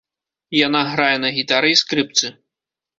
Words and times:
Яна 0.67 0.81
грае 0.93 1.13
на 1.27 1.33
гітары 1.37 1.69
і 1.77 1.79
скрыпцы. 1.85 2.37